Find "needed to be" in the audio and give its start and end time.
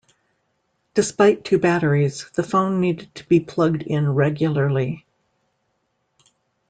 2.81-3.39